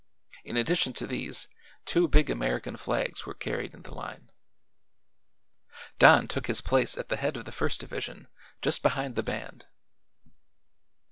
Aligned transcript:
In 0.43 0.57
addition 0.57 0.93
to 0.93 1.05
these, 1.05 1.47
two 1.85 2.07
big 2.07 2.31
American 2.31 2.75
flags 2.75 3.27
were 3.27 3.35
carried 3.35 3.75
in 3.75 3.83
the 3.83 3.93
line. 3.93 4.31
Don 5.99 6.27
took 6.27 6.47
his 6.47 6.59
place 6.59 6.97
at 6.97 7.09
the 7.09 7.17
head 7.17 7.37
of 7.37 7.45
the 7.45 7.51
First 7.51 7.81
Division, 7.81 8.27
just 8.63 8.81
behind 8.81 9.15
the 9.15 9.21
band. 9.21 9.67